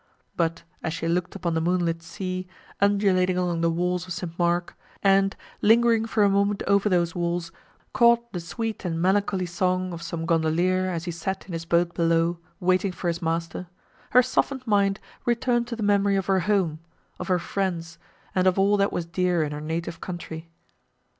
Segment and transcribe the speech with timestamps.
[0.35, 2.47] But, as she looked upon the moonlight sea,
[2.79, 4.33] undulating along the walls of St.
[4.39, 7.51] Mark, and, lingering for a moment over those walls,
[7.93, 11.93] caught the sweet and melancholy song of some gondolier as he sat in his boat
[11.93, 13.67] below, waiting for his master,
[14.09, 16.79] her softened mind returned to the memory of her home,
[17.19, 17.99] of her friends,
[18.33, 20.49] and of all that was dear in her native country.